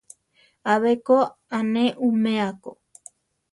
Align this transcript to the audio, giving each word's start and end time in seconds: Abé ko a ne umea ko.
Abé 0.71 0.91
ko 1.05 1.17
a 1.57 1.59
ne 1.73 1.85
umea 2.07 2.47
ko. 2.61 2.71